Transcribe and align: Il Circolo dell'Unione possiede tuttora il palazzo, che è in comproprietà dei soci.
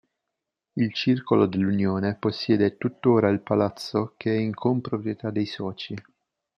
Il 0.77 0.93
Circolo 0.95 1.45
dell'Unione 1.45 2.15
possiede 2.15 2.75
tuttora 2.79 3.29
il 3.29 3.41
palazzo, 3.41 4.15
che 4.17 4.33
è 4.33 4.35
in 4.39 4.51
comproprietà 4.55 5.29
dei 5.29 5.45
soci. 5.45 5.93